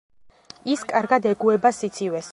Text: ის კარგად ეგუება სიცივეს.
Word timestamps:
ის 0.75 0.81
კარგად 0.93 1.31
ეგუება 1.35 1.75
სიცივეს. 1.83 2.29